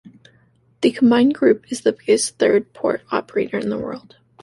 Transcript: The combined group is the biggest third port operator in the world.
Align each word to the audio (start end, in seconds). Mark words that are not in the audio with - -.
The 0.81 0.89
combined 0.93 1.35
group 1.35 1.71
is 1.71 1.81
the 1.81 1.93
biggest 1.93 2.39
third 2.39 2.73
port 2.73 3.03
operator 3.11 3.59
in 3.59 3.69
the 3.69 3.77
world. 3.77 4.15